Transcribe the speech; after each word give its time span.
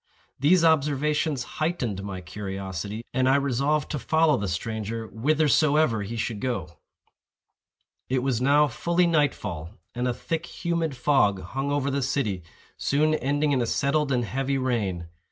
These 0.39 0.63
observations 0.63 1.43
heightened 1.61 2.01
my 2.03 2.21
curiosity, 2.21 3.03
and 3.13 3.29
I 3.29 3.35
resolved 3.35 3.91
to 3.91 3.99
follow 3.99 4.35
the 4.35 4.47
stranger 4.47 5.05
whithersoever 5.09 6.01
he 6.01 6.15
should 6.15 6.39
go. 6.39 6.79
It 8.09 8.23
was 8.23 8.41
now 8.41 8.67
fully 8.67 9.05
night 9.05 9.35
fall, 9.35 9.75
and 9.93 10.07
a 10.07 10.13
thick 10.15 10.47
humid 10.65 10.97
fog 10.97 11.43
hung 11.43 11.71
over 11.71 11.91
the 11.91 12.01
city, 12.01 12.41
soon 12.77 13.13
ending 13.13 13.51
in 13.51 13.61
a 13.61 13.67
settled 13.67 14.11
and 14.11 14.25
heavy 14.25 14.57
rain. 14.57 15.07